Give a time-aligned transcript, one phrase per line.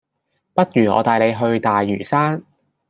[0.55, 2.41] 不如我帶你去大嶼山